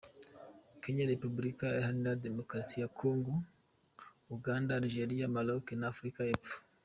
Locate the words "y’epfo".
6.27-6.55